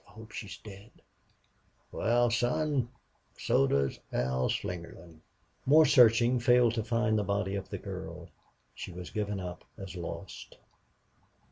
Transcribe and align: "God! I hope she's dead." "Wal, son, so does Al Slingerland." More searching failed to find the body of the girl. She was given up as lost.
"God! 0.03 0.09
I 0.09 0.13
hope 0.15 0.31
she's 0.31 0.57
dead." 0.57 0.89
"Wal, 1.91 2.31
son, 2.31 2.89
so 3.37 3.67
does 3.67 3.99
Al 4.11 4.49
Slingerland." 4.49 5.19
More 5.67 5.85
searching 5.85 6.39
failed 6.39 6.73
to 6.73 6.83
find 6.83 7.19
the 7.19 7.23
body 7.23 7.53
of 7.53 7.69
the 7.69 7.77
girl. 7.77 8.29
She 8.73 8.91
was 8.91 9.11
given 9.11 9.39
up 9.39 9.63
as 9.77 9.95
lost. 9.95 10.57